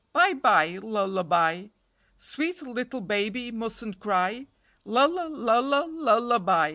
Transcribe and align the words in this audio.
Bye, 0.13 0.33
bye, 0.33 0.79
lullaby; 0.81 1.67
Sweet 2.17 2.63
little 2.63 3.01
baby 3.01 3.51
mustn't 3.51 3.99
cry; 3.99 4.47
Lulla, 4.83 5.27
lulla, 5.29 5.85
lullaby. 5.87 6.69